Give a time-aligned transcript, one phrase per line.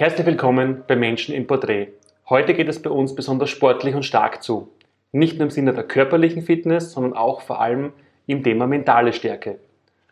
[0.00, 1.88] Herzlich willkommen bei Menschen im Porträt.
[2.30, 4.70] Heute geht es bei uns besonders sportlich und stark zu.
[5.12, 7.92] Nicht nur im Sinne der körperlichen Fitness, sondern auch vor allem
[8.26, 9.58] im Thema mentale Stärke.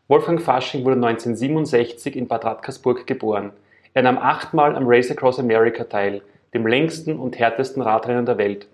[0.06, 3.52] Wolfgang Fasching wurde 1967 in Bad Radkersburg geboren.
[3.94, 6.20] Er nahm achtmal am Race Across America teil,
[6.52, 8.66] dem längsten und härtesten Radrennen der Welt.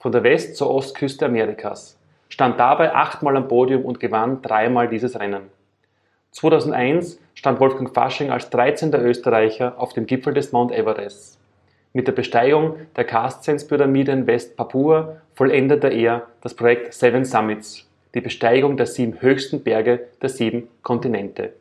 [0.00, 1.96] Von der West- zur Ostküste Amerikas.
[2.28, 5.56] Stand dabei achtmal am Podium und gewann dreimal dieses Rennen.
[6.32, 8.94] 2001 stand Wolfgang Fasching als 13.
[8.94, 11.38] Österreicher auf dem Gipfel des Mount Everest.
[11.92, 18.76] Mit der Besteigung der Carstens-Pyramide in West-Papua vollendete er das Projekt Seven Summits, die Besteigung
[18.76, 21.52] der sieben höchsten Berge der sieben Kontinente.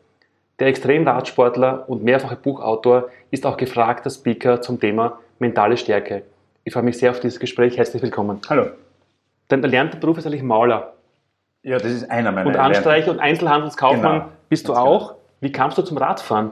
[0.60, 6.24] Der Extremradsportler und mehrfache Buchautor ist auch gefragter Speaker zum Thema mentale Stärke.
[6.63, 7.77] Ich freue mich sehr auf dieses Gespräch.
[7.77, 8.41] Herzlich willkommen.
[8.49, 8.72] Hallo.
[9.48, 10.94] Dein erlernter Beruf ist eigentlich Maler.
[11.63, 14.32] Ja, das ist einer meiner Und Anstreicher und Einzelhandelskaufmann Genau.
[14.50, 15.16] Bist du Ganz auch.
[15.40, 16.52] Wie kamst du zum Radfahren?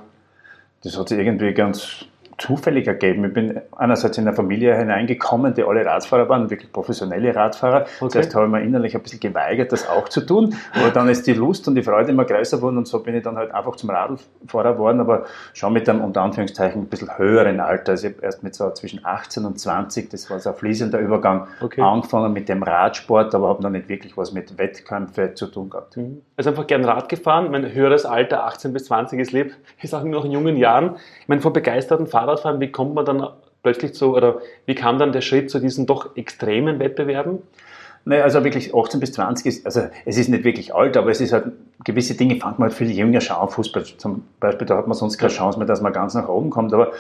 [0.84, 2.05] Das hat sich irgendwie ganz
[2.38, 3.25] zufällig ergeben.
[3.25, 7.86] Ich bin einerseits in eine Familie hineingekommen, die alle Radfahrer waren, wirklich professionelle Radfahrer.
[8.00, 8.09] Okay.
[8.11, 10.56] Zuerst habe ich mir innerlich ein bisschen geweigert, das auch zu tun.
[10.73, 13.23] Aber dann ist die Lust und die Freude immer größer geworden und so bin ich
[13.23, 17.59] dann halt einfach zum Radfahrer geworden, aber schon mit einem unter Anführungszeichen ein bisschen höheren
[17.59, 17.94] Alter.
[17.94, 21.00] Also ich habe erst mit so zwischen 18 und 20, das war so ein fließender
[21.00, 21.81] Übergang, Okay.
[21.81, 25.97] angefangen mit dem Radsport, aber habe noch nicht wirklich was mit Wettkämpfen zu tun gehabt.
[26.38, 27.50] Also einfach gern Rad gefahren.
[27.52, 30.95] Mein höheres Alter, 18 bis 20, ist lebt, ist auch noch in jungen Jahren.
[31.22, 33.28] Ich meine, von begeisterten Fahrradfahren, wie kommt man dann
[33.64, 37.40] plötzlich zu, oder wie kam dann der Schritt zu diesen doch extremen Wettbewerben?
[38.08, 41.22] Naja, also wirklich 18 bis 20 ist, also es ist nicht wirklich alt, aber es
[41.22, 41.46] ist halt,
[41.84, 43.50] gewisse Dinge fängt man halt viel jünger schon an.
[43.50, 46.52] Fußball zum Beispiel, da hat man sonst keine Chance mehr, dass man ganz nach oben
[46.52, 46.92] kommt, aber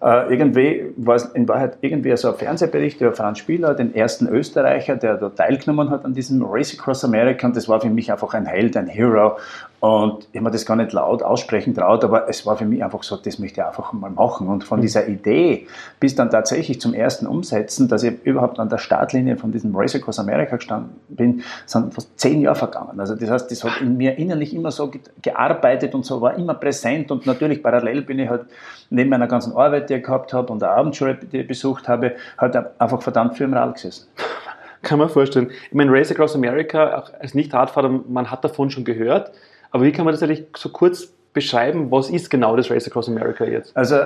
[0.00, 4.28] äh, irgendwie war es in Wahrheit irgendwie so ein Fernsehbericht über Franz Spieler, den ersten
[4.28, 7.46] Österreicher, der da teilgenommen hat an diesem Race Across America.
[7.46, 9.38] Und das war für mich einfach ein Held, ein Hero.
[9.78, 12.82] Und ich habe mir das gar nicht laut aussprechen traut, aber es war für mich
[12.82, 14.48] einfach so, das möchte ich einfach mal machen.
[14.48, 15.66] Und von dieser Idee
[16.00, 19.94] bis dann tatsächlich zum ersten Umsetzen, dass ich überhaupt an der Startlinie von diesem Race
[19.94, 22.98] Across America gestanden bin, sind fast zehn Jahre vergangen.
[22.98, 26.34] Also das heißt, das hat in mir innerlich immer so ge- gearbeitet und so war
[26.36, 27.10] immer präsent.
[27.10, 28.46] Und natürlich parallel bin ich halt
[28.88, 32.16] neben meiner ganzen Arbeit, die ich gehabt habe und der Abendschule, die ich besucht habe,
[32.38, 34.08] halt einfach verdammt viel im Rad gesessen.
[34.82, 35.50] Kann man vorstellen.
[35.68, 39.32] Ich meine, Race Across America, auch als Nicht-Radfahrer, man hat davon schon gehört.
[39.70, 41.90] Aber wie kann man das eigentlich so kurz beschreiben?
[41.90, 43.76] Was ist genau das Race Across America jetzt?
[43.76, 43.96] Also,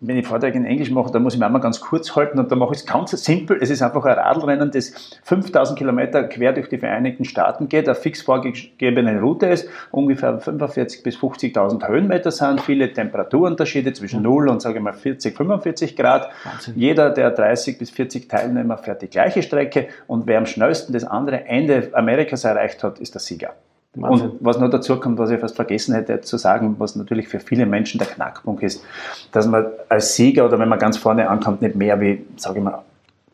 [0.00, 2.50] wenn ich Vorträge in Englisch mache, dann muss ich mir einmal ganz kurz halten und
[2.50, 3.58] dann mache ich es ganz simpel.
[3.60, 4.92] Es ist einfach ein Radlrennen, das
[5.24, 11.02] 5000 Kilometer quer durch die Vereinigten Staaten geht, eine fix vorgegebene Route ist, ungefähr 45.000
[11.02, 16.30] bis 50.000 Höhenmeter sind, viele Temperaturunterschiede zwischen 0 und sage ich mal 40, 45 Grad.
[16.44, 16.74] Wahnsinn.
[16.76, 21.04] Jeder der 30 bis 40 Teilnehmer fährt die gleiche Strecke und wer am schnellsten das
[21.04, 23.54] andere Ende Amerikas erreicht hat, ist der Sieger.
[23.94, 24.30] Wahnsinn.
[24.30, 27.40] Und was noch dazu kommt, was ich fast vergessen hätte zu sagen, was natürlich für
[27.40, 28.84] viele Menschen der Knackpunkt ist,
[29.32, 32.64] dass man als Sieger oder wenn man ganz vorne ankommt, nicht mehr wie, sage ich
[32.64, 32.82] mal,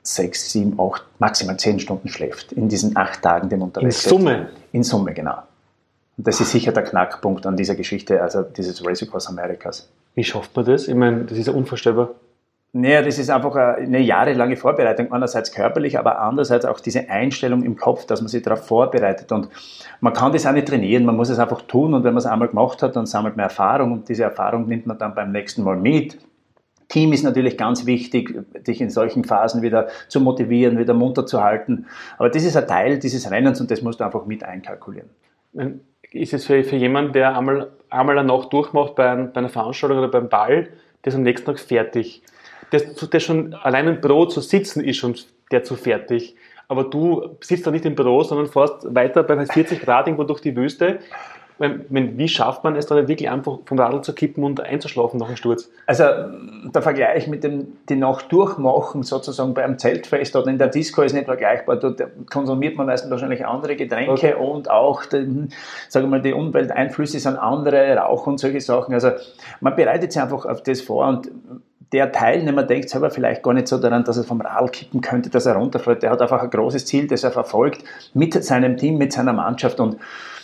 [0.02, 3.96] sechs, sieben, acht, maximal zehn Stunden schläft in diesen acht Tagen, die man In unterwegs
[3.96, 4.08] ist.
[4.08, 4.50] Summe.
[4.72, 5.38] In Summe, genau.
[6.16, 9.88] Und das ist sicher der Knackpunkt an dieser Geschichte, also dieses Race Across Americas.
[10.14, 10.88] Wie schafft man das?
[10.88, 12.10] Ich meine, das ist ja unvorstellbar.
[12.78, 17.76] Naja, das ist einfach eine jahrelange Vorbereitung, einerseits körperlich, aber andererseits auch diese Einstellung im
[17.76, 19.32] Kopf, dass man sich darauf vorbereitet.
[19.32, 19.48] Und
[20.00, 22.26] man kann das auch nicht trainieren, man muss es einfach tun und wenn man es
[22.26, 25.62] einmal gemacht hat, dann sammelt man Erfahrung und diese Erfahrung nimmt man dann beim nächsten
[25.62, 26.18] Mal mit.
[26.88, 31.42] Team ist natürlich ganz wichtig, dich in solchen Phasen wieder zu motivieren, wieder munter zu
[31.42, 31.86] halten.
[32.18, 35.08] Aber das ist ein Teil dieses Rennens und das musst du einfach mit einkalkulieren.
[35.54, 35.80] Meine,
[36.12, 39.48] Ist es für, für jemanden, der einmal, einmal eine Nacht durchmacht bei, ein, bei einer
[39.48, 40.68] Veranstaltung oder beim Ball,
[41.02, 42.22] der ist am nächsten Tag fertig.
[42.78, 45.14] Der, der schon allein im Büro zu sitzen ist schon
[45.50, 46.36] der zu fertig.
[46.68, 50.40] Aber du sitzt da nicht im Büro, sondern fährst weiter bei 40 Grad irgendwo durch
[50.40, 50.98] die Wüste.
[51.58, 55.36] Wie schafft man es dann wirklich einfach vom Radl zu kippen und einzuschlafen nach dem
[55.36, 55.70] Sturz?
[55.86, 56.04] Also
[56.66, 61.00] der Vergleich mit dem die Nacht durchmachen sozusagen bei einem Zeltfest oder in der Disco
[61.00, 61.76] ist nicht vergleichbar.
[61.76, 64.34] Dort konsumiert man meistens wahrscheinlich andere Getränke Okay.
[64.34, 65.48] und auch den,
[65.88, 68.92] sagen wir mal, die Umwelteinflüsse sind andere, Rauch und solche Sachen.
[68.92, 69.12] Also
[69.60, 71.30] man bereitet sich einfach auf das vor und
[71.92, 75.30] der Teilnehmer denkt selber vielleicht gar nicht so daran, dass er vom Radl kippen könnte,
[75.30, 76.02] dass er runterfällt.
[76.02, 77.84] Der hat einfach ein großes Ziel, das er verfolgt
[78.14, 79.96] mit seinem Team, mit seiner Mannschaft und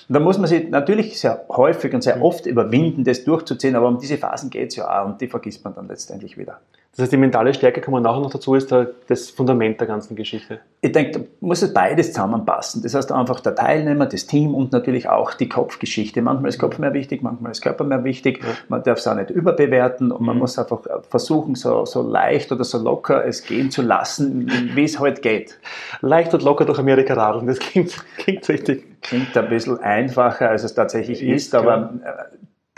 [0.08, 3.98] da muss man sich natürlich sehr häufig und sehr oft überwinden, das durchzuziehen, aber um
[3.98, 6.60] diese Phasen geht es ja auch und die vergisst man dann letztendlich wieder.
[6.94, 10.14] Das heißt, die mentale Stärke kommen nachher noch dazu, ist da das Fundament der ganzen
[10.14, 10.60] Geschichte.
[10.82, 12.82] Ich denke, da muss es beides zusammenpassen.
[12.82, 16.20] Das heißt einfach der Teilnehmer, das Team und natürlich auch die Kopfgeschichte.
[16.20, 18.42] Manchmal ist Kopf mehr wichtig, manchmal ist Körper mehr wichtig.
[18.42, 18.50] Ja.
[18.68, 20.40] Man darf es auch nicht überbewerten und man Mhm.
[20.40, 25.00] muss einfach versuchen, so, so leicht oder so locker es gehen zu lassen, wie es
[25.00, 25.58] halt geht.
[26.02, 29.00] Leicht und locker durch Amerika radeln, das klingt, klingt richtig.
[29.00, 32.36] Klingt ein bisschen einfacher, als es tatsächlich Ist, ist, aber äh,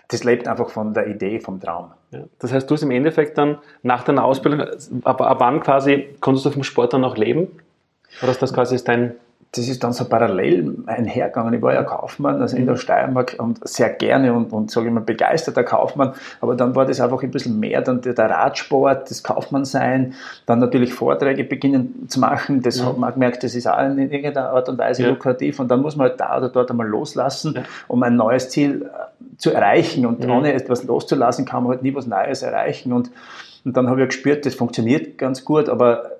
[0.09, 1.93] das lebt einfach von der Idee, vom Traum.
[2.11, 2.21] Ja.
[2.39, 4.67] Das heißt, du hast im Endeffekt dann nach deiner Ausbildung,
[5.05, 7.49] ab, ab wann quasi konntest du vom Sport dann noch leben?
[8.23, 9.15] Oder ist das quasi dein
[9.57, 11.55] das ist dann so parallel einhergegangen.
[11.55, 14.93] Ich war ja Kaufmann, also in der Steiermark und sehr gerne und, und sage ich
[14.93, 16.13] mal, begeisterter Kaufmann.
[16.41, 20.15] Aber dann war das einfach ein bisschen mehr, dann der, der Radsport, das Kaufmannsein,
[20.47, 22.63] dann natürlich Vorträge beginnen zu machen.
[22.63, 22.87] Das ja.
[22.87, 25.11] hat man gemerkt, das ist auch in irgendeiner Art und Weise ja.
[25.11, 25.61] lukrativ.
[25.61, 27.63] Und dann muss man halt da oder dort einmal loslassen, ja.
[27.87, 28.91] um ein neues Ziel
[29.37, 30.07] zu erreichen.
[30.07, 32.93] Und ohne etwas loszulassen, kann man halt nie was Neues erreichen.
[32.93, 33.11] Und,
[33.65, 36.15] und dann habe ich gespürt, das funktioniert ganz gut, aber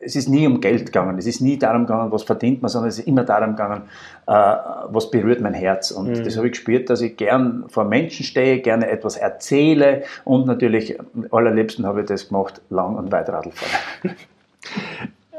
[0.00, 2.88] es ist nie um Geld gegangen, es ist nie darum gegangen, was verdient man, sondern
[2.88, 3.82] es ist immer darum gegangen,
[4.26, 5.90] äh, was berührt mein Herz.
[5.90, 6.24] Und mhm.
[6.24, 10.98] das habe ich gespürt, dass ich gern vor Menschen stehe, gerne etwas erzähle und natürlich
[11.00, 14.16] am allerliebsten habe ich das gemacht, lang und weit Radl fahren.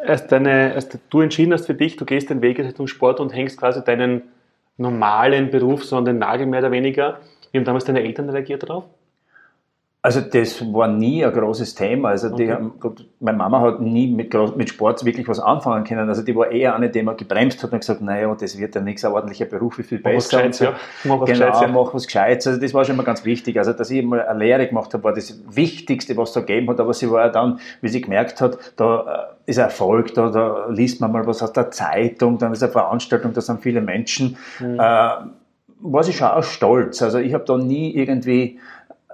[0.05, 3.35] Als, deine, als du entschieden hast für dich, du gehst den Weg Richtung Sport und
[3.35, 4.21] hängst quasi deinen
[4.79, 7.19] normalen Beruf so an den Nagel mehr oder weniger.
[7.51, 8.85] Wie haben damals deine Eltern reagiert darauf?
[10.01, 12.09] Also das war nie ein großes Thema.
[12.09, 12.71] Also die haben,
[13.19, 16.07] meine Mama hat nie mit, mit Sport wirklich was anfangen können.
[16.07, 18.81] Also die war eher eine, die man gebremst hat und gesagt, naja, das wird ja
[18.81, 20.13] nichts, ein ordentlicher Beruf ist viel besser.
[20.13, 20.73] Mach was Gescheites, ja.
[21.03, 21.67] Mach was genau, Gescheites, ja.
[21.67, 22.47] mach was Gescheites.
[22.47, 23.57] Also das war schon mal ganz wichtig.
[23.57, 26.69] Also dass ich mal eine Lehre gemacht habe, war das Wichtigste, was es da gegeben
[26.69, 26.79] hat.
[26.79, 30.67] Aber sie war ja dann, wie sie gemerkt hat, da äh, ist Erfolg, da, da
[30.69, 34.37] liest man mal was aus der Zeitung, dann ist eine Veranstaltung, da sind viele Menschen.
[34.61, 34.79] Mhm.
[34.79, 35.09] Äh,
[35.81, 37.01] war sie schon auch stolz.
[37.01, 38.59] Also ich habe da nie irgendwie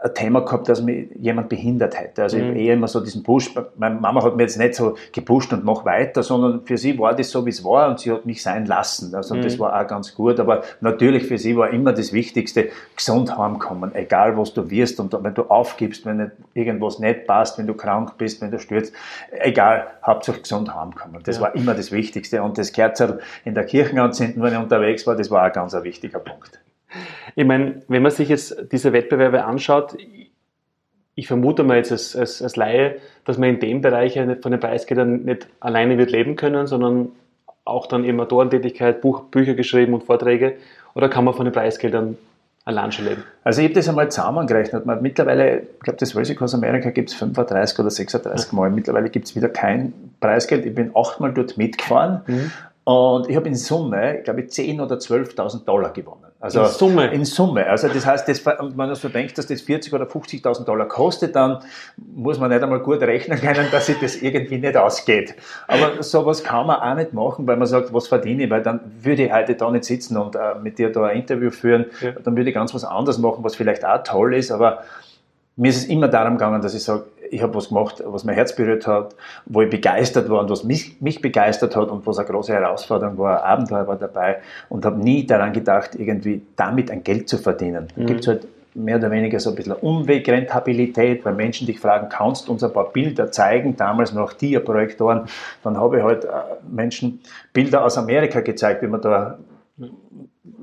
[0.01, 2.23] ein Thema gehabt, dass mich jemand behindert hätte.
[2.23, 2.43] Also mhm.
[2.43, 5.53] ich habe eher immer so diesen Push, meine Mama hat mir jetzt nicht so gepusht
[5.53, 8.25] und mach weiter, sondern für sie war das so, wie es war und sie hat
[8.25, 9.15] mich sein lassen.
[9.15, 9.41] Also mhm.
[9.43, 13.95] das war auch ganz gut, aber natürlich für sie war immer das Wichtigste, gesund heimkommen,
[13.95, 18.17] egal was du wirst und wenn du aufgibst, wenn irgendwas nicht passt, wenn du krank
[18.17, 18.93] bist, wenn du stürzt,
[19.31, 21.21] egal, hauptsächlich gesund heimkommen.
[21.23, 21.43] Das ja.
[21.43, 25.15] war immer das Wichtigste und das Kerzel in der Kirche anzünden, wenn ich unterwegs war,
[25.15, 26.59] das war auch ganz ein wichtiger Punkt.
[27.35, 29.97] Ich meine, wenn man sich jetzt diese Wettbewerbe anschaut,
[31.15, 34.59] ich vermute mal jetzt als, als, als Laie, dass man in dem Bereich von den
[34.59, 37.11] Preisgeldern nicht alleine wird leben können, sondern
[37.63, 40.55] auch dann eben Autorentätigkeit, Buch, Bücher geschrieben und Vorträge.
[40.93, 42.17] Oder kann man von den Preisgeldern
[42.63, 43.23] allein schon leben?
[43.43, 44.85] Also ich habe das einmal zusammengerechnet.
[45.01, 48.69] mittlerweile, ich glaube, das ich aus Amerika, gibt es 35 oder 36 Mal.
[48.69, 50.65] Mittlerweile gibt es wieder kein Preisgeld.
[50.65, 52.21] Ich bin achtmal dort mitgefahren.
[52.27, 52.51] Mhm.
[52.85, 56.25] Und ich habe in Summe, glaube ich, 10.000 oder 12.000 Dollar gewonnen.
[56.39, 57.07] Also in Summe?
[57.07, 57.65] In Summe.
[57.65, 61.35] Also das heißt, das, wenn man so denkt, dass das 40.000 oder 50.000 Dollar kostet,
[61.35, 61.63] dann
[61.97, 65.33] muss man nicht einmal gut rechnen können, dass sich das irgendwie nicht ausgeht.
[65.67, 68.79] Aber sowas kann man auch nicht machen, weil man sagt, was verdiene ich, weil dann
[69.01, 72.11] würde ich heute da nicht sitzen und äh, mit dir da ein Interview führen, ja.
[72.11, 74.83] dann würde ich ganz was anderes machen, was vielleicht auch toll ist, aber
[75.55, 78.35] mir ist es immer darum gegangen, dass ich sage, ich habe was gemacht, was mein
[78.35, 79.15] Herz berührt hat,
[79.45, 83.17] wo ich begeistert war und was mich, mich begeistert hat und was eine große Herausforderung
[83.17, 84.37] war, ein Abenteuer war dabei
[84.69, 87.87] und habe nie daran gedacht, irgendwie damit ein Geld zu verdienen.
[87.95, 88.05] Mhm.
[88.05, 92.47] Gibt es halt mehr oder weniger so ein bisschen Umwegrentabilität, weil Menschen dich fragen, kannst
[92.47, 95.27] du uns ein paar Bilder zeigen, damals noch Dia-Projektoren,
[95.63, 96.29] dann habe ich halt äh,
[96.69, 97.21] Menschen
[97.53, 99.37] Bilder aus Amerika gezeigt, wie wir da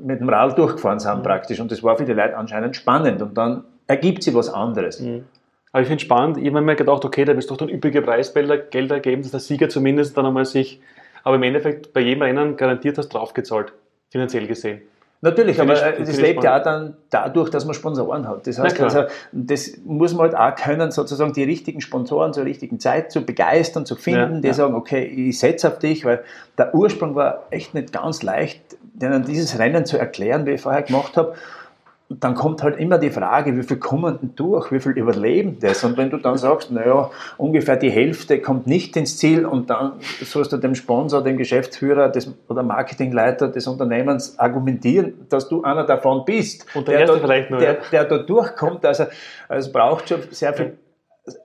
[0.04, 1.22] mit dem Rad durchgefahren sind mhm.
[1.22, 5.00] praktisch und das war für die Leute anscheinend spannend und dann ergibt sich was anderes.
[5.00, 5.24] Mhm.
[5.70, 7.68] Aber ich finde es spannend, ich habe mir gedacht, okay, da wirst du doch dann
[7.68, 8.58] üppige Preisgelder
[9.00, 10.80] geben, dass der Sieger zumindest dann einmal sich,
[11.24, 13.72] aber im Endeffekt bei jedem Rennen garantiert hast draufgezahlt,
[14.10, 14.82] finanziell gesehen.
[15.24, 18.44] Natürlich, aber es lebt ja auch dann dadurch, dass man Sponsoren hat.
[18.46, 22.80] Das heißt, also, das muss man halt auch können, sozusagen die richtigen Sponsoren zur richtigen
[22.80, 24.54] Zeit zu begeistern, zu finden, ja, die ja.
[24.54, 26.24] sagen, okay, ich setze auf dich, weil
[26.58, 28.62] der Ursprung war echt nicht ganz leicht,
[28.94, 31.34] denen dieses Rennen zu erklären, wie ich vorher gemacht habe
[32.20, 35.84] dann kommt halt immer die Frage, wie viel kommen denn durch, wie viel überleben das?
[35.84, 39.92] Und wenn du dann sagst, naja, ungefähr die Hälfte kommt nicht ins Ziel und dann
[40.22, 45.84] sollst du dem Sponsor, dem Geschäftsführer des, oder Marketingleiter des Unternehmens argumentieren, dass du einer
[45.84, 48.84] davon bist, und der, der, da, nur, der, der da durchkommt.
[48.84, 49.04] Also,
[49.48, 50.78] also es braucht schon sehr viel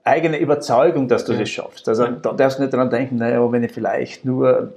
[0.04, 1.40] eigene Überzeugung, dass du ja.
[1.40, 1.88] das schaffst.
[1.88, 4.72] Also da darfst du nicht dran denken, naja, wenn ich vielleicht nur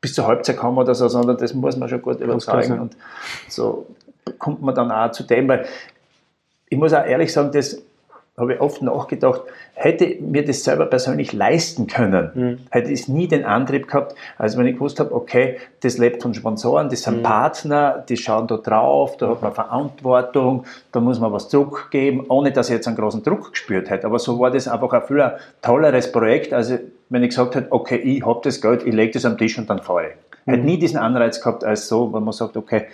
[0.00, 2.78] bis zur Halbzeit komme oder so, sondern das muss man schon gut überzeugen.
[2.78, 2.96] Und
[3.48, 3.86] so
[4.38, 5.66] kommt man dann auch zu dem, weil
[6.68, 7.82] ich muss auch ehrlich sagen, das
[8.38, 9.42] habe ich oft nachgedacht,
[9.72, 12.58] hätte mir das selber persönlich leisten können, mhm.
[12.70, 16.34] hätte ich nie den Antrieb gehabt, als wenn ich gewusst habe, okay, das lebt von
[16.34, 17.22] Sponsoren, das sind mhm.
[17.22, 22.52] Partner, die schauen da drauf, da hat man Verantwortung, da muss man was zurückgeben, ohne
[22.52, 24.06] dass ich jetzt einen großen Druck gespürt hätte.
[24.06, 26.74] Aber so war das einfach ein viel tolleres Projekt, als
[27.08, 29.70] wenn ich gesagt hätte, okay, ich habe das Geld, ich lege das am Tisch und
[29.70, 30.14] dann fahre ich.
[30.44, 30.52] Mhm.
[30.52, 32.86] Hätte nie diesen Anreiz gehabt, als so, wenn man sagt, okay,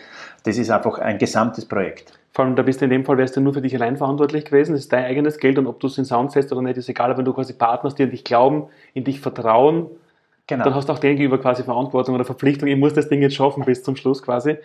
[0.44, 2.18] das ist einfach ein gesamtes Projekt.
[2.32, 4.46] Vor allem, da bist du in dem Fall, wärst du nur für dich allein verantwortlich
[4.46, 4.72] gewesen.
[4.72, 6.88] Das ist dein eigenes Geld und ob du es in Sound setzt oder nicht, ist
[6.88, 7.16] egal.
[7.16, 9.86] wenn du quasi Partners, die an dich glauben, in dich vertrauen,
[10.46, 10.64] genau.
[10.64, 12.68] dann hast du auch denen gegenüber quasi Verantwortung oder Verpflichtung.
[12.68, 14.56] Ich muss das Ding jetzt schaffen bis zum Schluss quasi.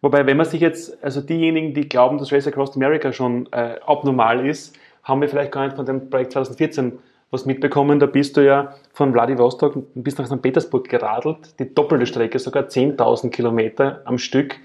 [0.00, 3.80] Wobei, wenn man sich jetzt, also diejenigen, die glauben, dass Race Across America schon äh,
[3.84, 6.98] abnormal ist, haben wir vielleicht gar nicht von dem Projekt 2014
[7.30, 7.98] was mitbekommen.
[7.98, 10.40] Da bist du ja von Vladivostok bis nach St.
[10.40, 14.56] Petersburg geradelt, die doppelte Strecke, sogar 10.000 Kilometer am Stück.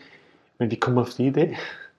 [0.59, 1.55] Wie kommen wir auf die Idee?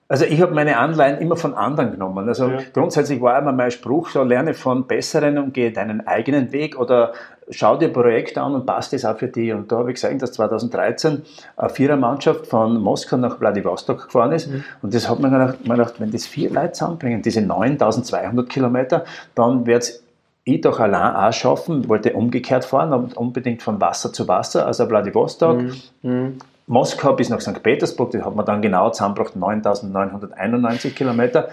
[0.07, 2.27] Also ich habe meine Anleihen immer von anderen genommen.
[2.27, 2.59] Also ja.
[2.73, 7.13] grundsätzlich war immer mein Spruch, so lerne von Besseren und gehe deinen eigenen Weg oder
[7.49, 9.51] schau dir Projekte an und passt das auch für dich.
[9.51, 11.23] Und da habe ich gesagt, dass 2013
[11.57, 14.47] eine Vierermannschaft von Moskau nach Vladivostok gefahren ist.
[14.47, 14.63] Mhm.
[14.83, 19.05] Und das hat man gedacht, man gedacht, wenn das vier Leute zusammenbringen, diese 9200 Kilometer,
[19.33, 20.03] dann wird es
[20.47, 25.63] ich doch allein auch schaffen, wollte umgekehrt fahren, unbedingt von Wasser zu Wasser, also Vladivostok,
[26.03, 26.37] mhm.
[26.67, 27.61] Moskau bis nach St.
[27.61, 31.49] Petersburg, das hat man dann genau zusammengebracht, 9.991 Kilometer.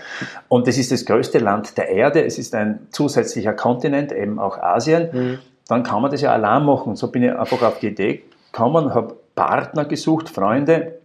[0.49, 2.25] Und das ist das größte Land der Erde.
[2.25, 5.09] Es ist ein zusätzlicher Kontinent, eben auch Asien.
[5.13, 5.39] Mhm.
[5.69, 6.91] Dann kann man das ja allein machen.
[6.91, 10.99] Und so bin ich einfach auf die Idee gekommen, habe Partner gesucht, Freunde,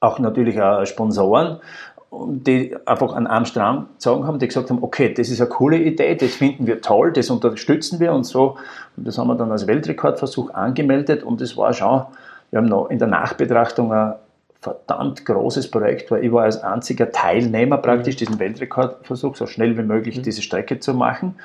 [0.00, 1.58] auch natürlich auch Sponsoren,
[2.12, 5.78] die einfach an einem Strang gezogen haben, die gesagt haben, okay, das ist eine coole
[5.78, 8.56] Idee, das finden wir toll, das unterstützen wir und so.
[8.96, 12.04] Und das haben wir dann als Weltrekordversuch angemeldet und das war schon
[12.50, 14.14] wir haben noch in der Nachbetrachtung ein
[14.60, 19.82] verdammt großes Projekt, weil ich war als einziger Teilnehmer praktisch diesen Weltrekordversuch, so schnell wie
[19.82, 20.22] möglich mhm.
[20.22, 21.36] diese Strecke zu machen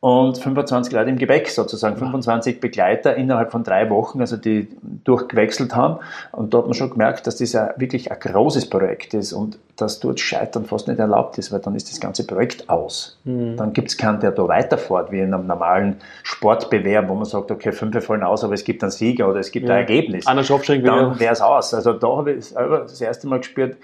[0.00, 4.68] und 25 Leute im Gepäck sozusagen, 25 Begleiter innerhalb von drei Wochen, also die
[5.04, 5.98] durchgewechselt haben.
[6.32, 9.58] Und da hat man schon gemerkt, dass das ja wirklich ein großes Projekt ist und
[9.76, 13.18] dass dort Scheitern fast nicht erlaubt ist, weil dann ist das ganze Projekt aus.
[13.24, 13.58] Mhm.
[13.58, 17.50] Dann gibt es keinen, der da weiterfährt, wie in einem normalen Sportbewerb, wo man sagt,
[17.50, 19.74] okay, fünf fallen aus, aber es gibt einen Sieger oder es gibt ja.
[19.74, 20.26] ein Ergebnis.
[20.26, 21.74] Anders dann wäre es aus.
[21.74, 23.76] Also da habe ich das erste Mal gespürt,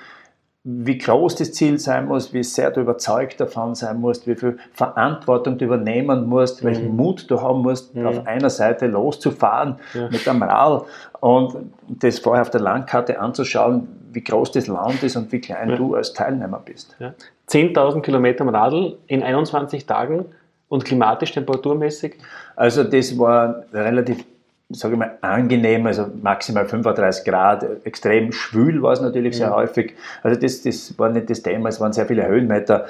[0.69, 4.59] wie groß das Ziel sein muss, wie sehr du überzeugt davon sein musst, wie viel
[4.73, 6.67] Verantwortung du übernehmen musst, mhm.
[6.67, 8.05] welchen Mut du haben musst, mhm.
[8.05, 10.09] auf einer Seite loszufahren ja.
[10.11, 10.85] mit einem Rad
[11.21, 11.55] und
[11.87, 15.77] das vorher auf der Landkarte anzuschauen, wie groß das Land ist und wie klein ja.
[15.77, 16.97] du als Teilnehmer bist.
[16.99, 17.15] Ja.
[17.49, 20.25] 10.000 Kilometer am Radl in 21 Tagen
[20.69, 22.17] und klimatisch, temperaturmäßig?
[22.57, 24.25] Also das war relativ
[24.69, 29.55] sage ich mal, angenehm, also maximal 35 Grad, extrem schwül war es natürlich sehr mhm.
[29.55, 29.95] häufig.
[30.23, 32.87] Also das, das war nicht das Thema, es waren sehr viele Höhenmeter.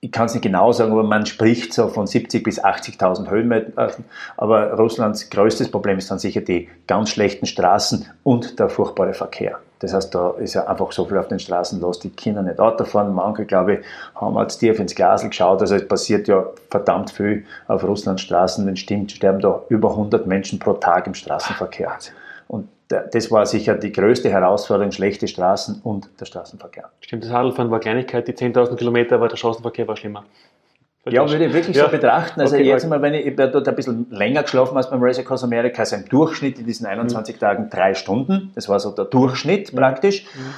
[0.00, 4.04] Ich kann es nicht genau sagen, aber man spricht so von 70.000 bis 80.000 Höhenmetern.
[4.36, 9.58] Aber Russlands größtes Problem ist dann sicher die ganz schlechten Straßen und der furchtbare Verkehr.
[9.80, 12.58] Das heißt, da ist ja einfach so viel auf den Straßen los, die Kinder nicht
[12.58, 13.14] Auto fahren.
[13.14, 13.78] Manche, glaube ich,
[14.14, 15.60] haben als tief ins Glas geschaut.
[15.60, 18.66] Also es passiert ja verdammt viel auf Russlands Straßen.
[18.66, 21.92] Wenn es stimmt, sterben da über 100 Menschen pro Tag im Straßenverkehr.
[22.48, 26.88] Und das war sicher die größte Herausforderung, schlechte Straßen und der Straßenverkehr.
[27.00, 30.24] Stimmt, das Radlfahren war Kleinigkeit, die 10.000 Kilometer, aber der Straßenverkehr war schlimmer.
[31.06, 31.86] Ja, würde ich wirklich ja.
[31.86, 32.40] so betrachten.
[32.40, 35.18] Also okay, jetzt einmal, wenn ich, ich dort ein bisschen länger geschlafen als beim Race
[35.18, 37.40] Across America, also im Durchschnitt in diesen 21 mhm.
[37.40, 38.52] Tagen drei Stunden.
[38.54, 39.76] Das war so der Durchschnitt mhm.
[39.78, 40.24] praktisch.
[40.24, 40.54] Mhm.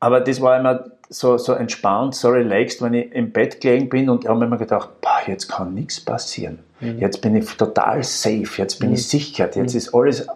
[0.00, 4.08] Aber das war immer so, so entspannt, so relaxed, wenn ich im Bett gelegen bin
[4.08, 6.60] und ich habe mir immer gedacht, boah, jetzt kann nichts passieren.
[6.80, 6.98] Mhm.
[6.98, 9.08] Jetzt bin ich total safe, jetzt bin ich mhm.
[9.18, 9.78] sicher, jetzt mhm.
[9.78, 10.26] ist alles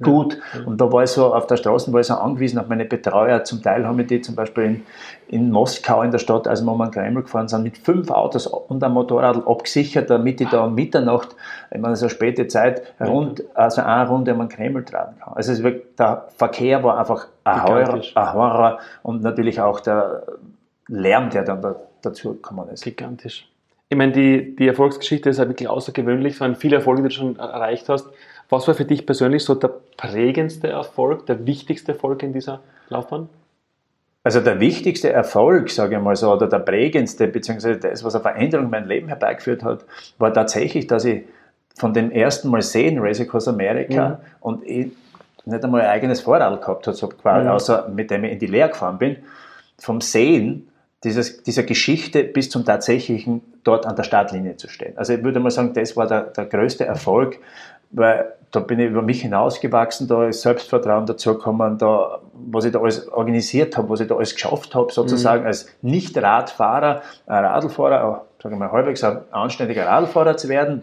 [0.00, 0.38] gut.
[0.54, 0.66] Ja.
[0.66, 3.44] Und da war ich so, auf der Straße war ich so angewiesen auf meine Betreuer.
[3.44, 4.82] Zum Teil haben wir die zum Beispiel in,
[5.28, 8.82] in Moskau in der Stadt, als wir den Kreml gefahren sind, mit fünf Autos und
[8.82, 11.36] einem Motorrad abgesichert, damit ich da um Mitternacht,
[11.70, 15.34] ich meine, so späte Zeit, rund, also eine Runde um den Kreml tragen kann.
[15.34, 20.24] Also wird, der Verkehr war einfach ein Horror, ein Horror und natürlich auch der
[20.88, 22.84] Lärm, der dann da, dazu gekommen ist.
[22.84, 23.48] Gigantisch.
[23.88, 26.34] Ich meine, die, die Erfolgsgeschichte ist ja wirklich außergewöhnlich.
[26.34, 28.08] Es waren viele Erfolge, die du schon erreicht hast.
[28.48, 33.28] Was war für dich persönlich so der prägendste Erfolg, der wichtigste Erfolg in dieser Laufbahn?
[34.22, 38.22] Also der wichtigste Erfolg, sage ich mal so, oder der prägendste, beziehungsweise das, was eine
[38.22, 39.84] Veränderung in mein Leben herbeigeführt hat,
[40.18, 41.24] war tatsächlich, dass ich
[41.76, 44.16] von dem ersten Mal sehen, Race Across America, mhm.
[44.40, 44.92] und ich
[45.44, 47.50] nicht einmal ein eigenes Vorrad gehabt habe, so quasi, mhm.
[47.50, 49.16] außer mit dem ich in die Lehre gefahren bin,
[49.78, 50.68] vom Sehen
[51.02, 54.96] dieses, dieser Geschichte bis zum tatsächlichen dort an der Startlinie zu stehen.
[54.96, 57.38] Also ich würde mal sagen, das war der, der größte Erfolg,
[57.94, 62.80] weil da bin ich über mich hinausgewachsen, da ist Selbstvertrauen dazugekommen, da, was ich da
[62.80, 65.48] alles organisiert habe, was ich da alles geschafft habe, sozusagen mhm.
[65.48, 70.82] als Nicht-Radfahrer, Radlfahrer, auch, sagen wir mal, halbwegs ein anständiger Radlfahrer zu werden,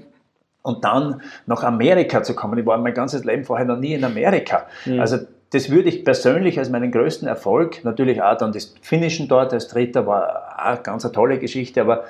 [0.63, 2.57] und dann nach Amerika zu kommen.
[2.59, 4.67] Ich war mein ganzes Leben vorher noch nie in Amerika.
[4.85, 4.99] Mhm.
[4.99, 5.17] Also
[5.51, 9.67] das würde ich persönlich als meinen größten Erfolg, natürlich auch dann das Finishen dort als
[9.67, 12.05] Dritter war auch eine ganz tolle Geschichte, aber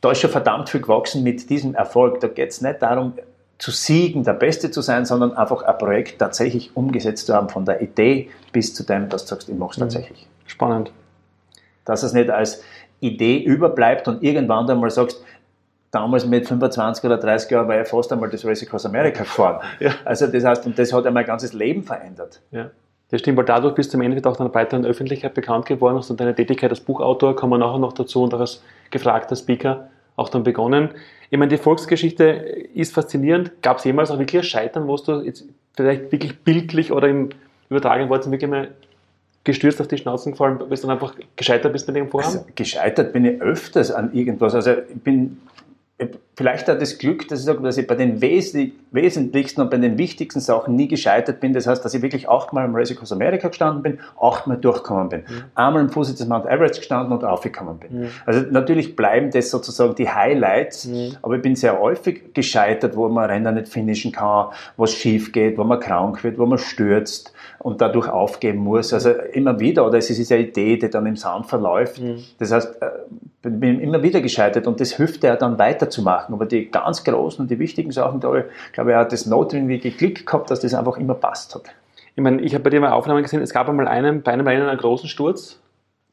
[0.00, 2.20] da ist schon verdammt viel gewachsen mit diesem Erfolg.
[2.20, 3.14] Da geht es nicht darum,
[3.60, 7.66] zu siegen, der Beste zu sein, sondern einfach ein Projekt tatsächlich umgesetzt zu haben, von
[7.66, 9.82] der Idee bis zu dem, dass du sagst, ich mache es mhm.
[9.82, 10.26] tatsächlich.
[10.46, 10.90] Spannend.
[11.84, 12.62] Dass es nicht als
[13.00, 15.22] Idee überbleibt und irgendwann dann mal sagst,
[15.90, 19.60] damals mit 25 oder 30 Jahren war ich fast einmal das Race Across America gefahren.
[19.78, 19.92] Ja.
[20.06, 22.40] Also das heißt, und das hat ja mein ganzes Leben verändert.
[22.50, 22.70] Ja.
[23.10, 26.14] Das stimmt, weil dadurch bist du im Endeffekt auch einer breiteren Öffentlichkeit bekannt geworden, du
[26.14, 30.28] deine Tätigkeit als Buchautor, kommen wir nachher noch dazu und auch als gefragter Speaker auch
[30.28, 30.90] dann begonnen.
[31.30, 32.24] Ich meine, die Volksgeschichte
[32.74, 33.62] ist faszinierend.
[33.62, 37.30] Gab es jemals auch wirklich ein Scheitern, wo du jetzt vielleicht wirklich bildlich oder im
[37.70, 38.68] übertragenen Wort wirklich mal
[39.44, 42.38] gestürzt auf die Schnauzen gefallen, weil du dann einfach gescheitert bist mit dem Vorhaben?
[42.38, 44.54] Also, gescheitert bin ich öfters an irgendwas.
[44.54, 45.40] Also ich bin
[46.36, 49.98] vielleicht hat das Glück, dass ich sage, dass ich bei den wesentlichsten und bei den
[49.98, 51.52] wichtigsten Sachen nie gescheitert bin.
[51.52, 55.20] Das heißt, dass ich wirklich achtmal im Race Across America gestanden bin, achtmal durchgekommen bin.
[55.20, 55.42] Mhm.
[55.54, 58.00] Einmal im Fuß des Mount Everest gestanden und aufgekommen bin.
[58.00, 58.08] Mhm.
[58.24, 61.16] Also natürlich bleiben das sozusagen die Highlights, mhm.
[61.20, 64.46] aber ich bin sehr häufig gescheitert, wo man Rennen nicht finishen kann,
[64.78, 68.94] was schief geht, wo man krank wird, wo man stürzt und dadurch aufgeben muss.
[68.94, 72.00] Also immer wieder, oder es ist eine Idee, die dann im Sand verläuft.
[72.00, 72.24] Mhm.
[72.38, 72.86] Das heißt, äh,
[73.42, 76.34] bin immer wieder gescheitert und das hilft ja dann weiterzumachen.
[76.34, 80.26] Aber die ganz großen und die wichtigen Sachen, da glaube ich, hat das notwendige Glück
[80.26, 81.62] gehabt, dass das einfach immer passt hat.
[82.16, 84.46] Ich meine, ich habe bei dir mal Aufnahmen gesehen, es gab einmal einen, bei einem
[84.46, 85.58] Rennen einen großen Sturz.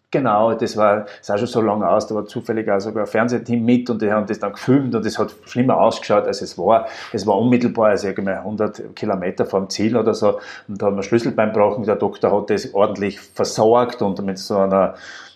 [0.10, 3.66] Genau, das war, sah schon so lange aus, da war zufällig auch sogar ein Fernsehteam
[3.66, 6.88] mit und die haben das dann gefilmt und es hat schlimmer ausgeschaut, als es war.
[7.12, 11.04] Es war unmittelbar, also irgendwie 100 Kilometer vom Ziel oder so und da haben wir
[11.04, 14.96] Schlüsselbein gebrochen, der Doktor hat das ordentlich versorgt und mit so einer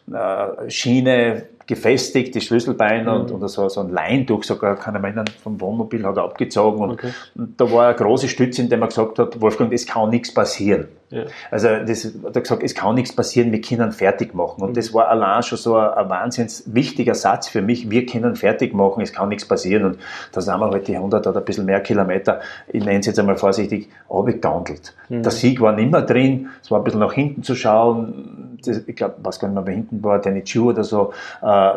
[0.10, 3.22] äh, Schiene gefestigt, die Schlüsselbeine mhm.
[3.22, 6.82] und, und so, so ein Leintuch sogar, kann ich erinnern, vom Wohnmobil hat er abgezogen.
[6.82, 7.12] Und, okay.
[7.36, 10.34] und, da war eine große Stütze, in der man gesagt hat, Wolfgang, es kann nichts
[10.34, 10.88] passieren.
[11.12, 11.26] Ja.
[11.52, 14.64] Also das hat er gesagt, es kann nichts passieren, wir können fertig machen.
[14.64, 14.74] Und mhm.
[14.76, 18.74] das war allein schon so ein, ein wahnsinnig wichtiger Satz für mich, wir können fertig
[18.74, 19.84] machen, es kann nichts passieren.
[19.84, 20.00] Und
[20.32, 22.40] da sind wir halt die 100 oder ein bisschen mehr Kilometer,
[22.70, 24.94] ich nenne es jetzt einmal vorsichtig, abgegandelt.
[25.10, 25.24] Mhm.
[25.24, 28.82] Der Sieg war nicht mehr drin, es war ein bisschen nach hinten zu schauen, das,
[28.88, 31.72] ich glaube, was gar nicht mehr bei hinten war, Danny Chu oder so, äh,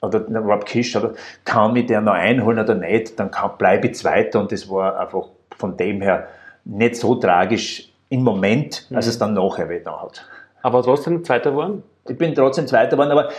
[0.00, 1.14] oder Rob Kish, oder
[1.44, 5.26] kann mich der noch einholen oder nicht, dann bleibe ich Zweiter und das war einfach
[5.58, 6.28] von dem her
[6.64, 9.10] nicht so tragisch im Moment, als mhm.
[9.10, 10.24] es dann nachher wieder hat.
[10.62, 11.82] Aber trotzdem Zweiter geworden?
[12.08, 13.30] Ich bin trotzdem Zweiter geworden, aber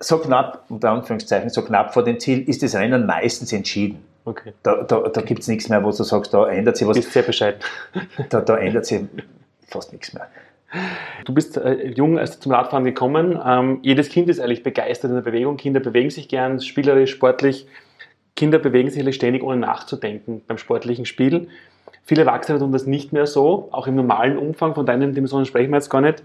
[0.00, 4.04] so knapp, unter Anführungszeichen, so knapp vor dem Ziel ist das Rennen meistens entschieden.
[4.24, 4.52] Okay.
[4.62, 6.96] Da, da, da gibt es nichts mehr, wo du sagst, da ändert sich was.
[6.96, 7.60] Ist sehr bescheiden.
[8.28, 9.02] Da, da ändert sich
[9.68, 10.28] fast nichts mehr.
[11.24, 13.40] Du bist äh, jung als zum Radfahren gekommen.
[13.44, 15.56] Ähm, jedes Kind ist eigentlich begeistert in der Bewegung.
[15.56, 17.66] Kinder bewegen sich gern, spielerisch, sportlich.
[18.34, 21.48] Kinder bewegen sich ständig, ohne nachzudenken beim sportlichen Spiel.
[22.06, 24.74] Viele Erwachsene tun das nicht mehr so, auch im normalen Umfang.
[24.74, 26.22] Von deinen Dimensionen sprechen wir jetzt gar nicht.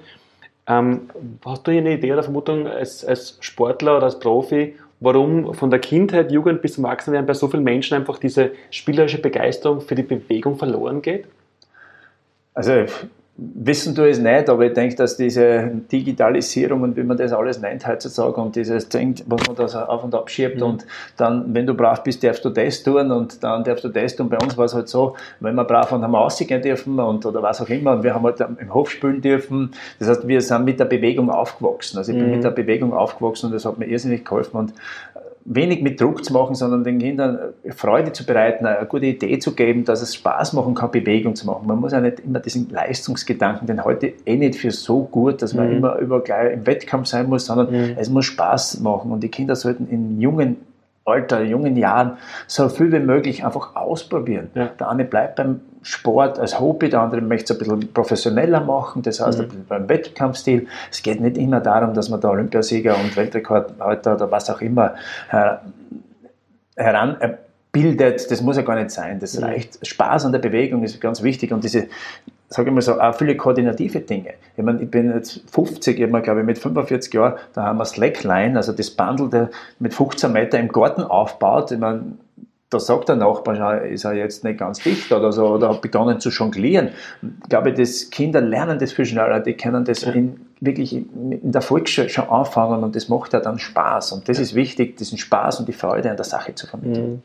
[0.67, 1.09] Ähm,
[1.43, 5.71] hast du hier eine Idee oder Vermutung als, als Sportler oder als Profi, warum von
[5.71, 9.95] der Kindheit, Jugend bis zum Erwachsenenwerden bei so vielen Menschen einfach diese spielerische Begeisterung für
[9.95, 11.25] die Bewegung verloren geht?
[12.53, 12.85] Also
[13.37, 17.61] Wissen du es nicht, aber ich denke, dass diese Digitalisierung und wie man das alles
[17.61, 20.63] nennt heutzutage und dieses Ding, was man da auf und ab schiebt mhm.
[20.63, 24.15] und dann, wenn du brav bist, darfst du das tun und dann darfst du das
[24.15, 24.29] tun.
[24.29, 27.25] Bei uns war es halt so, wenn wir brav waren, haben wir rausgehen dürfen und
[27.25, 29.71] oder was auch immer und wir haben halt im Hof spielen dürfen.
[29.97, 31.97] Das heißt, wir sind mit der Bewegung aufgewachsen.
[31.97, 32.35] Also ich bin mhm.
[32.35, 34.73] mit der Bewegung aufgewachsen und das hat mir irrsinnig geholfen und
[35.45, 39.53] wenig mit Druck zu machen, sondern den Kindern Freude zu bereiten, eine gute Idee zu
[39.53, 41.67] geben, dass es Spaß machen kann, Bewegung zu machen.
[41.67, 45.53] Man muss ja nicht immer diesen Leistungsgedanken, den heute eh nicht für so gut, dass
[45.53, 45.77] man mhm.
[45.77, 47.95] immer über gleich im Wettkampf sein muss, sondern mhm.
[47.97, 50.57] es muss Spaß machen und die Kinder sollten in jungen
[51.03, 54.51] Alter, jungen Jahren so viel wie möglich einfach ausprobieren.
[54.53, 54.67] Ja.
[54.67, 59.01] Der eine bleibt beim Sport als Hobby, der andere möchte es ein bisschen professioneller machen,
[59.01, 59.43] das heißt mhm.
[59.43, 60.67] ein bisschen beim Wettkampfstil.
[60.91, 64.93] Es geht nicht immer darum, dass man da Olympiasieger und Weltrekordhalter oder was auch immer
[65.31, 65.55] äh,
[66.75, 68.29] heranbildet.
[68.29, 69.19] Das muss ja gar nicht sein.
[69.19, 69.45] Das mhm.
[69.45, 69.85] reicht.
[69.85, 71.87] Spaß an der Bewegung ist ganz wichtig und diese
[72.51, 74.33] sage ich mal so, auch viele koordinative Dinge.
[74.57, 77.79] Ich meine, ich bin jetzt 50, ich habe glaube ich mit 45 Jahren, da haben
[77.79, 81.71] wir Slackline, also das Bundle, der mit 15 Meter im Garten aufbaut.
[81.71, 82.17] Ich meine,
[82.69, 86.19] da sagt der Nachbar, ist er jetzt nicht ganz dicht oder so, oder hat begonnen
[86.19, 86.89] zu jonglieren.
[87.21, 91.61] Ich glaube, dass Kinder lernen das viel schneller, die können das in, wirklich in der
[91.61, 94.11] Volksschule schon anfangen und das macht ja dann Spaß.
[94.11, 97.21] Und das ist wichtig, diesen Spaß und die Freude an der Sache zu vermitteln.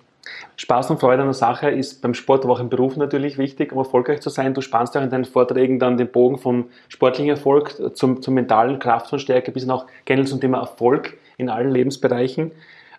[0.57, 3.73] Spaß und Freude an der Sache ist beim Sport, aber auch im Beruf natürlich wichtig,
[3.73, 4.55] um erfolgreich zu sein.
[4.55, 8.79] Du spannst auch in deinen Vorträgen dann den Bogen vom sportlichen Erfolg zum, zum mentalen
[8.79, 12.53] Kraft und Stärke bis auch generell zum Thema Erfolg in allen Lebensbereichen.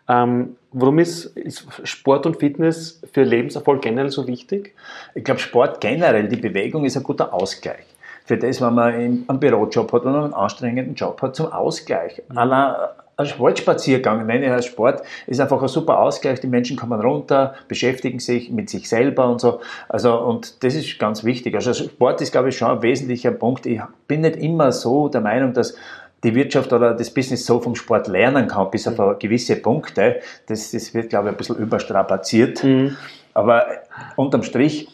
[0.10, 4.74] Ähm, warum ist, ist, Sport und Fitness für Lebenserfolg generell so wichtig?
[5.16, 7.86] Ich glaube, Sport generell, die Bewegung ist ein guter Ausgleich.
[8.24, 12.22] Für das, wenn man einen Bürojob hat oder einen anstrengenden Job hat, zum Ausgleich.
[12.30, 12.38] Mhm.
[13.18, 16.40] Ein Sportspaziergang, nenne ich als Sport, ist einfach ein super Ausgleich.
[16.40, 19.60] Die Menschen kommen runter, beschäftigen sich mit sich selber und so.
[19.90, 21.56] Also, und das ist ganz wichtig.
[21.56, 23.66] Also, Sport ist, glaube ich, schon ein wesentlicher Punkt.
[23.66, 25.76] Ich bin nicht immer so der Meinung, dass
[26.24, 29.20] die Wirtschaft oder das Business so vom Sport lernen kann, bis auf mhm.
[29.20, 30.22] gewisse Punkte.
[30.46, 32.64] Das, das wird, glaube ich, ein bisschen überstrapaziert.
[32.64, 32.98] Mhm.
[33.34, 33.66] Aber
[34.16, 34.88] unterm Strich,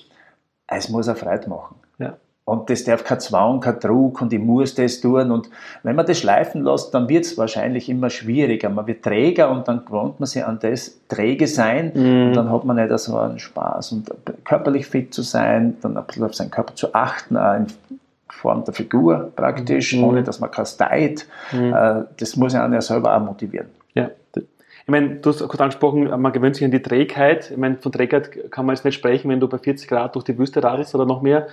[0.67, 1.75] es muss auch Freude machen.
[1.99, 2.17] Ja.
[2.45, 5.31] Und das darf kein Zwang, kein Druck und ich muss das tun.
[5.31, 5.49] Und
[5.83, 8.69] wenn man das schleifen lässt, dann wird es wahrscheinlich immer schwieriger.
[8.69, 12.27] Man wird träger und dann gewöhnt man sich an das träge sein mhm.
[12.27, 13.93] und dann hat man nicht so einen Spaß.
[13.93, 14.11] Und
[14.43, 17.67] körperlich fit zu sein, dann ein bisschen auf seinen Körper zu achten, auch in
[18.27, 20.03] Form der Figur praktisch, mhm.
[20.03, 21.25] ohne dass man kasteit.
[21.53, 21.73] Mhm.
[21.73, 23.67] Äh, das muss ja einen ja selber auch motivieren.
[23.93, 24.09] Ja,
[24.85, 27.51] ich meine, du hast kurz angesprochen, man gewöhnt sich an die Trägheit.
[27.51, 30.25] Ich meine, von Trägheit kann man jetzt nicht sprechen, wenn du bei 40 Grad durch
[30.25, 31.47] die Wüste radelst oder noch mehr.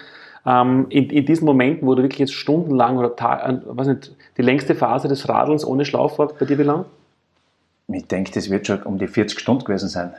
[0.46, 4.14] Ähm, in, in diesen Momenten, wo du wirklich jetzt stundenlang oder Tag, äh, was nicht,
[4.36, 6.86] die längste Phase des Radelns ohne Schlauch war, bei dir wie lang?
[7.88, 10.12] Ich denke, das wird schon um die 40 Stunden gewesen sein.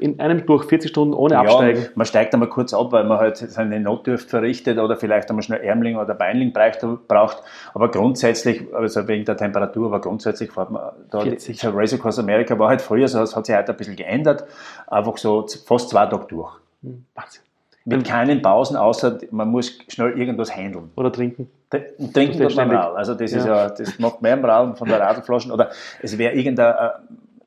[0.00, 1.86] In einem durch 40 Stunden ohne ja, Absteigen?
[1.94, 5.60] Man steigt einmal kurz ab, weil man halt seine Notdurft verrichtet oder vielleicht einmal schnell
[5.62, 7.42] Ärmling oder Beinling braucht.
[7.72, 11.20] Aber grundsätzlich, also wegen der Temperatur, aber grundsätzlich fährt man da.
[11.20, 11.60] 40.
[11.60, 14.44] Der Race Across America war halt früher so, es hat sich heute ein bisschen geändert.
[14.86, 16.52] Einfach so fast zwei Tage durch.
[16.82, 17.47] Hm, Wahnsinn.
[17.96, 20.90] Mit keinen Pausen, außer man muss schnell irgendwas handeln.
[20.96, 21.50] Oder trinken.
[21.70, 22.96] Trinken tut man Rad.
[22.96, 23.38] Also das ja.
[23.38, 25.50] ist ja, das macht mehr im Rad von der Radlflaschen.
[25.52, 25.70] Oder
[26.02, 26.90] es wäre irgendein, äh,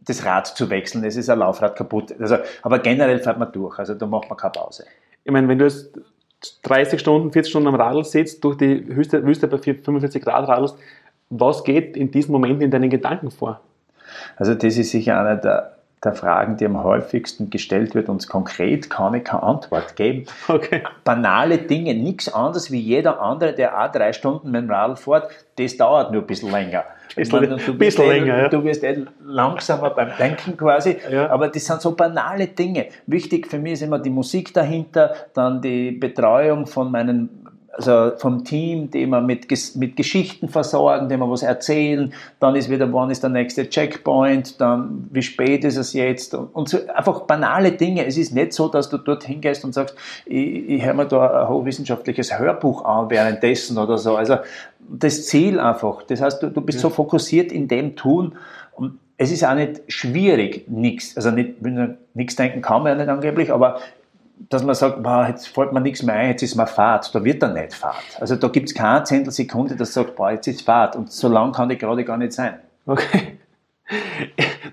[0.05, 2.13] das Rad zu wechseln, es ist ein Laufrad kaputt.
[2.19, 4.85] Also, aber generell fährt man durch, also da macht man keine Pause.
[5.23, 5.91] Ich meine, wenn du jetzt
[6.63, 10.75] 30 Stunden, 40 Stunden am Radl sitzt, durch die Wüste, Wüste bei 45 Grad radelst,
[11.29, 13.61] was geht in diesen Momenten in deinen Gedanken vor?
[14.35, 18.89] Also das ist sicher einer der der Fragen, die am häufigsten gestellt wird, und konkret
[18.89, 20.25] kann ich keine Antwort geben.
[20.47, 20.83] Okay.
[21.03, 25.29] Banale Dinge, nichts anderes wie jeder andere, der auch drei Stunden mit dem Radl fährt,
[25.57, 26.83] das dauert nur ein bisschen länger.
[27.15, 28.49] Bisschen, meine, du, bist bisschen eh, länger, ja.
[28.49, 31.29] du wirst eh langsamer beim Denken quasi, ja.
[31.29, 32.87] aber das sind so banale Dinge.
[33.05, 37.40] Wichtig für mich ist immer die Musik dahinter, dann die Betreuung von meinen
[37.73, 42.69] also vom Team, die wir mit, mit Geschichten versorgen, die wir was erzählen, dann ist
[42.69, 47.21] wieder, wann ist der nächste Checkpoint, dann wie spät ist es jetzt und, so einfach
[47.21, 48.05] banale Dinge.
[48.05, 51.43] Es ist nicht so, dass du dort hingehst und sagst, ich, ich höre mir da
[51.43, 54.15] ein hochwissenschaftliches Hörbuch an währenddessen oder so.
[54.15, 54.37] Also
[54.79, 56.03] das Ziel einfach.
[56.03, 56.81] Das heißt, du, du bist ja.
[56.83, 58.35] so fokussiert in dem Tun
[58.75, 61.61] und es ist auch nicht schwierig, nichts, also nicht,
[62.15, 63.79] nichts denken kann man ja nicht angeblich, aber
[64.49, 67.13] dass man sagt, boah, jetzt fällt mir nichts mehr ein, jetzt ist mal Fahrt.
[67.13, 68.03] Da wird dann nicht Fahrt.
[68.19, 70.95] Also da gibt es keine Zehntelsekunde, das sagt, boah, jetzt ist Fahrt.
[70.95, 72.55] Und so lang kann die gerade gar nicht sein.
[72.85, 73.37] Okay.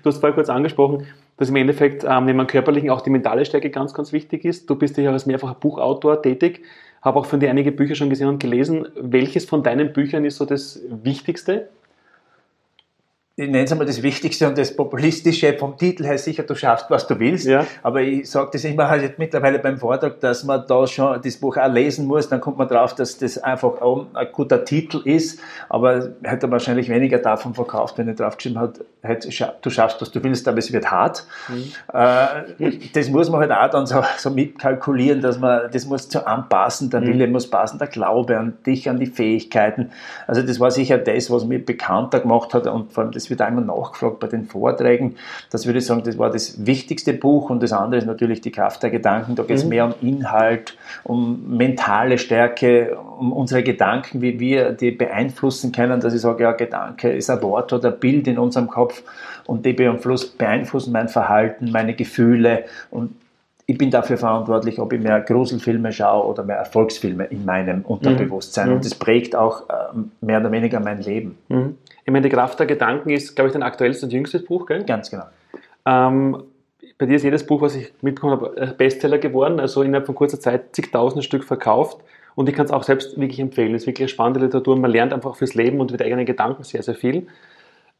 [0.01, 1.05] Du hast vorher kurz angesprochen,
[1.37, 4.69] dass im Endeffekt ähm, neben dem körperlichen auch die mentale Stärke ganz, ganz wichtig ist.
[4.69, 6.63] Du bist ja als mehrfacher Buchautor tätig,
[7.01, 8.87] habe auch von dir einige Bücher schon gesehen und gelesen.
[8.99, 11.69] Welches von deinen Büchern ist so das Wichtigste?
[13.39, 16.87] Ich nenne es einmal das Wichtigste und das Populistische vom Titel her sicher, du schaffst,
[16.89, 17.47] was du willst.
[17.47, 17.65] Ja.
[17.83, 21.55] Aber ich sage das immer halt mittlerweile beim Vortrag, dass man da schon das Buch
[21.55, 25.39] auch lesen muss, dann kommt man drauf, dass das einfach auch ein guter Titel ist,
[25.69, 28.81] aber hätte wahrscheinlich weniger davon verkauft, wenn er draufgeschrieben hat,
[29.61, 31.25] du schaffst, was du willst, aber es wird hart.
[31.47, 31.71] Mhm.
[31.93, 36.27] Äh, das muss man halt auch dann so, so mitkalkulieren, dass man, das muss zu
[36.27, 37.07] anpassen, der mhm.
[37.07, 39.91] Wille muss passen, der Glaube an dich, an die Fähigkeiten.
[40.27, 43.41] Also das war sicher das, was mich bekannter gemacht hat und vor allem das wird
[43.41, 45.15] einmal nachgefragt bei den Vorträgen.
[45.51, 48.51] Das würde ich sagen, das war das wichtigste Buch und das andere ist natürlich die
[48.51, 49.35] Kraft der Gedanken.
[49.35, 49.69] Da geht es mhm.
[49.69, 56.13] mehr um Inhalt, um mentale Stärke, um unsere Gedanken, wie wir die beeinflussen können, dass
[56.13, 59.03] ich sage, ja, Gedanke ist ein Wort oder ein Bild in unserem Kopf
[59.45, 63.11] und die beeinflussen mein Verhalten, meine Gefühle und
[63.69, 68.69] ich bin dafür verantwortlich, ob ich mehr Gruselfilme schaue oder mehr Erfolgsfilme in meinem Unterbewusstsein.
[68.69, 68.75] Mhm.
[68.75, 69.73] Und das prägt auch äh,
[70.21, 71.37] mehr oder weniger mein Leben.
[71.49, 71.77] Mhm.
[72.03, 74.85] Ich meine, die Kraft der Gedanken ist, glaube ich, dein aktuellstes und jüngstes Buch, gell?
[74.85, 75.25] Ganz genau.
[75.85, 76.41] Ähm,
[76.97, 80.15] bei dir ist jedes Buch, was ich mitbekommen habe, äh, Bestseller geworden, also innerhalb von
[80.15, 81.99] kurzer Zeit zigtausend Stück verkauft.
[82.33, 83.75] Und ich kann es auch selbst wirklich empfehlen.
[83.75, 84.77] Es ist wirklich eine spannende Literatur.
[84.77, 87.27] Man lernt einfach fürs Leben und mit eigenen Gedanken sehr, sehr viel.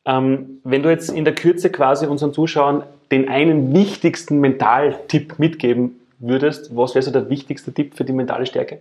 [0.10, 6.00] Ähm, wenn du jetzt in der Kürze quasi unseren Zuschauern den einen wichtigsten Mentaltipp mitgeben
[6.18, 8.80] würdest, was wäre so der wichtigste Tipp für die mentale Stärke?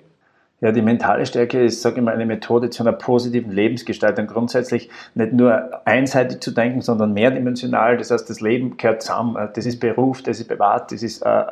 [0.61, 4.27] Ja, die mentale Stärke ist, sage ich mal, eine Methode zu einer positiven Lebensgestaltung.
[4.27, 7.99] Grundsätzlich nicht nur einseitig zu denken, sondern mehrdimensional.
[7.99, 9.37] Das heißt, das Leben gehört zusammen.
[9.55, 11.45] Das ist Beruf, das ist privat, das ist äh,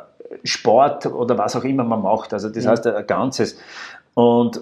[0.43, 2.33] Sport oder was auch immer man macht.
[2.33, 2.71] Also das ja.
[2.71, 3.57] heißt ein Ganzes.
[4.13, 4.59] Und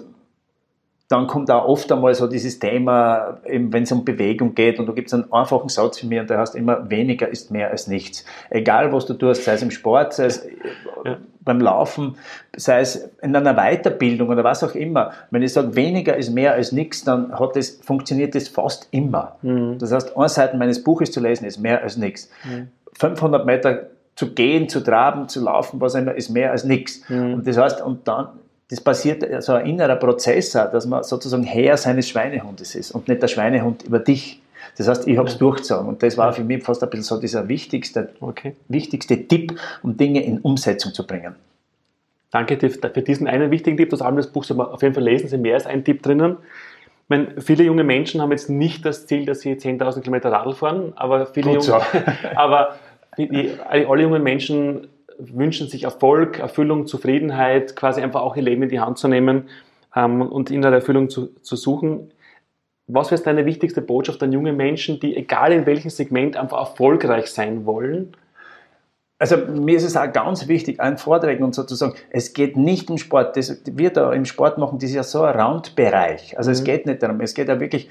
[1.08, 4.92] dann kommt auch oft einmal so dieses Thema, wenn es um Bewegung geht, und da
[4.92, 7.86] gibt es einen einfachen Satz für mich, und der heißt immer, weniger ist mehr als
[7.86, 8.24] nichts.
[8.50, 10.46] Egal, was du tust, sei es im Sport, sei es
[11.04, 11.18] ja.
[11.40, 12.16] beim Laufen,
[12.56, 15.12] sei es in einer Weiterbildung oder was auch immer.
[15.30, 19.36] Wenn ich sage, weniger ist mehr als nichts, dann hat das, funktioniert das fast immer.
[19.42, 19.78] Mhm.
[19.78, 22.30] Das heißt, eine Seite meines Buches zu lesen ist mehr als nichts.
[22.44, 22.68] Mhm.
[22.98, 27.08] 500 Meter zu gehen, zu traben, zu laufen, was auch immer, ist mehr als nichts.
[27.08, 27.34] Mhm.
[27.34, 28.28] Und das heißt, und dann
[28.68, 33.08] das passiert so also ein innerer Prozess, dass man sozusagen Herr seines Schweinehundes ist und
[33.08, 34.40] nicht der Schweinehund über dich.
[34.76, 35.38] Das heißt, ich habe es ja.
[35.38, 38.56] durchgezogen und das war für mich fast ein bisschen so dieser wichtigste, okay.
[38.68, 41.36] wichtigste Tipp, um Dinge in Umsetzung zu bringen.
[42.30, 43.90] Danke für diesen einen wichtigen Tipp.
[43.90, 45.84] Das allem das Buch soll man auf jeden Fall lesen, es ist mehr als ein
[45.84, 46.36] Tipp drinnen.
[47.04, 50.52] Ich meine, viele junge Menschen haben jetzt nicht das Ziel, dass sie 10.000 Kilometer Radl
[50.52, 51.74] fahren, aber viele junge, so.
[52.34, 52.74] aber
[53.16, 58.80] alle jungen Menschen wünschen sich Erfolg, Erfüllung, Zufriedenheit, quasi einfach auch ihr Leben in die
[58.80, 59.48] Hand zu nehmen
[59.94, 62.12] ähm, und in der Erfüllung zu, zu suchen.
[62.86, 67.26] Was wäre deine wichtigste Botschaft an junge Menschen, die egal in welchem Segment einfach erfolgreich
[67.28, 68.16] sein wollen?
[69.18, 72.98] Also mir ist es auch ganz wichtig, ein Vorträgen und sozusagen, es geht nicht um
[72.98, 76.36] Sport, das wir da im Sport machen, das ist ja so ein Randbereich.
[76.36, 76.52] Also mhm.
[76.52, 77.88] es geht nicht darum, es geht ja wirklich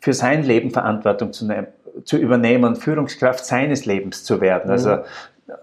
[0.00, 1.68] für sein Leben Verantwortung zu, nehmen,
[2.04, 4.68] zu übernehmen und Führungskraft seines Lebens zu werden.
[4.68, 4.96] Also,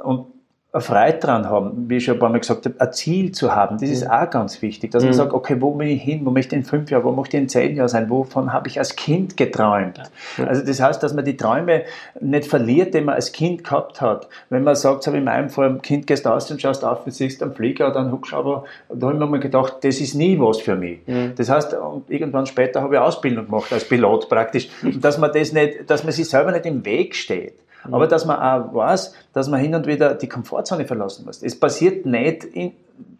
[0.06, 0.26] mhm.
[0.72, 3.56] Und Freude dran haben, wie ich schon ein paar Mal gesagt habe, ein Ziel zu
[3.56, 4.12] haben, das ist mhm.
[4.12, 5.18] auch ganz wichtig, dass man mhm.
[5.18, 7.44] sagt, okay, wo bin ich hin, wo möchte ich in fünf Jahren, wo möchte ich
[7.44, 10.00] in zehn Jahren sein, wovon habe ich als Kind geträumt.
[10.38, 10.46] Ja.
[10.46, 11.86] Also das heißt, dass man die Träume
[12.22, 14.28] nicht verliert, die man als Kind gehabt hat.
[14.52, 17.04] Wenn man sagt, so wie in meinem Fall, ein Kind gehst aus und schaust auf
[17.04, 20.14] und siehst einen Flieger oder einen Hubschrauber, da habe ich mir mal gedacht, das ist
[20.14, 21.00] nie was für mich.
[21.08, 21.34] Mhm.
[21.36, 21.76] Das heißt,
[22.10, 24.70] irgendwann später habe ich Ausbildung gemacht als Pilot praktisch,
[25.02, 27.56] dass man das nicht, dass man sich selber nicht im Weg steht.
[27.86, 27.94] Mhm.
[27.94, 31.42] Aber dass man auch weiß, dass man hin und wieder die Komfortzone verlassen muss.
[31.44, 32.74] Es passiert nicht in,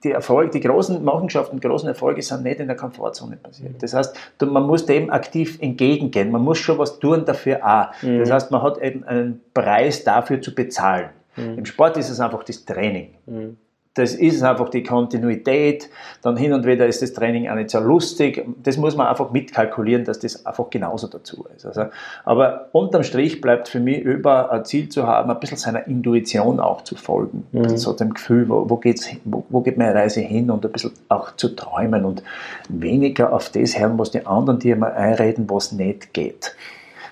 [0.04, 3.74] die Erfolge, die großen Machenschaften, großen Erfolge sind nicht in der Komfortzone passiert.
[3.74, 3.80] Mhm.
[3.80, 6.32] Das heißt, man muss dem aktiv entgegengehen.
[6.32, 8.02] Man muss schon was tun dafür auch.
[8.02, 8.19] Mhm.
[8.19, 11.10] Das heißt, man hat eben einen Preis dafür zu bezahlen.
[11.38, 11.60] Mhm.
[11.60, 13.15] Im Sport ist es einfach das Training.
[13.26, 13.58] Mhm
[13.95, 15.89] das ist einfach die Kontinuität.
[16.21, 18.45] Dann hin und wieder ist das Training auch nicht so lustig.
[18.63, 21.65] Das muss man einfach mitkalkulieren, dass das einfach genauso dazu ist.
[21.65, 21.86] Also,
[22.23, 26.60] aber unterm Strich bleibt für mich über ein Ziel zu haben, ein bisschen seiner Intuition
[26.60, 27.47] auch zu folgen.
[27.52, 27.63] Mhm.
[27.63, 30.71] Also so dem Gefühl, wo, wo, geht's, wo, wo geht meine Reise hin und ein
[30.71, 32.23] bisschen auch zu träumen und
[32.69, 36.56] weniger auf das hören, was die anderen dir mal einreden, was nicht geht.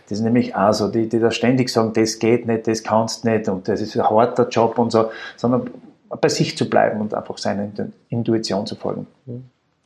[0.07, 3.25] Das ist nämlich auch so, die, die da ständig sagen, das geht nicht, das kannst
[3.25, 5.69] nicht und das ist ein harter Job und so, sondern
[6.09, 7.69] bei sich zu bleiben und einfach seiner
[8.09, 9.07] Intuition zu folgen.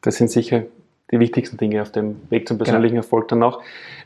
[0.02, 0.64] Das sind sicher
[1.12, 3.06] die wichtigsten Dinge auf dem Weg zum persönlichen genau.
[3.06, 3.62] Erfolg dann auch.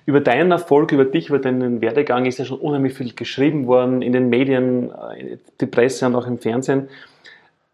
[0.06, 4.02] Über deinen Erfolg, über dich, über deinen Werdegang ist ja schon unheimlich viel geschrieben worden
[4.02, 6.90] in den Medien, in äh, die Presse und auch im Fernsehen.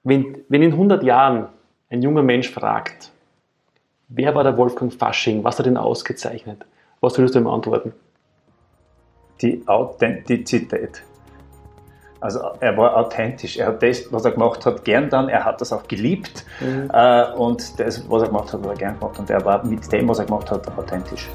[0.04, 1.48] Wenn, wenn in 100 Jahren
[1.90, 3.12] ein junger Mensch fragt,
[4.10, 6.66] wer war der Wolfgang Fasching, was hat ihn ausgezeichnet,
[7.00, 7.94] was würdest du ihm antworten?
[9.42, 11.04] Die Authentizität.
[12.22, 13.58] Also er war authentisch.
[13.58, 15.28] Er hat das, was er gemacht hat, gern dann.
[15.28, 16.46] Er hat das auch geliebt.
[16.60, 16.90] Mhm.
[16.94, 19.18] Äh, und das, was er gemacht hat, hat er gern gemacht.
[19.18, 21.30] Und er war mit dem, was er gemacht hat, authentisch.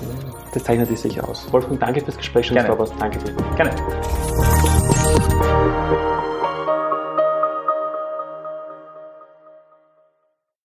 [0.55, 1.53] Das zeichnet dich sicher aus.
[1.53, 2.49] Wolfgang, danke fürs Gespräch.
[2.51, 2.77] Gerne.
[3.01, 3.35] Danke dir.
[3.57, 3.73] Gerne.